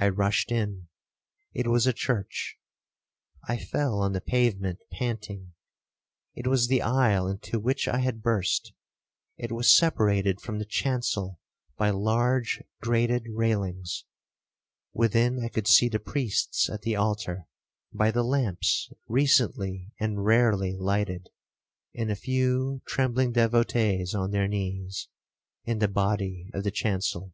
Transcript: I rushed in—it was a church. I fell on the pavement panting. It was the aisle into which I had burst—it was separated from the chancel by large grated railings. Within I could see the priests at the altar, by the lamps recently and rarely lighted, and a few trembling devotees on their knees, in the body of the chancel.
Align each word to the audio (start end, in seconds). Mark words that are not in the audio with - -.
I 0.00 0.08
rushed 0.08 0.50
in—it 0.50 1.68
was 1.68 1.86
a 1.86 1.92
church. 1.92 2.58
I 3.46 3.58
fell 3.58 4.00
on 4.00 4.12
the 4.12 4.20
pavement 4.20 4.80
panting. 4.90 5.52
It 6.34 6.48
was 6.48 6.66
the 6.66 6.82
aisle 6.82 7.28
into 7.28 7.60
which 7.60 7.86
I 7.86 7.98
had 7.98 8.22
burst—it 8.24 9.52
was 9.52 9.72
separated 9.76 10.40
from 10.40 10.58
the 10.58 10.64
chancel 10.64 11.38
by 11.76 11.90
large 11.90 12.60
grated 12.80 13.26
railings. 13.32 14.02
Within 14.92 15.38
I 15.40 15.46
could 15.48 15.68
see 15.68 15.88
the 15.88 16.00
priests 16.00 16.68
at 16.68 16.82
the 16.82 16.96
altar, 16.96 17.46
by 17.92 18.10
the 18.10 18.24
lamps 18.24 18.90
recently 19.06 19.92
and 20.00 20.24
rarely 20.24 20.74
lighted, 20.76 21.28
and 21.94 22.10
a 22.10 22.16
few 22.16 22.82
trembling 22.84 23.30
devotees 23.30 24.12
on 24.12 24.32
their 24.32 24.48
knees, 24.48 25.06
in 25.64 25.78
the 25.78 25.86
body 25.86 26.50
of 26.52 26.64
the 26.64 26.72
chancel. 26.72 27.32